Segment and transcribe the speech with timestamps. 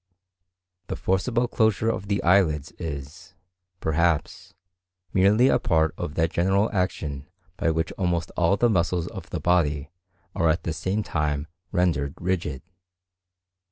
[0.87, 3.35] The forcible closure of the eyelids is,
[3.79, 4.55] perhaps,
[5.13, 9.39] merely a part of that general action by which almost all the muscles of the
[9.39, 9.91] body
[10.33, 12.63] are at the same time rendered rigid.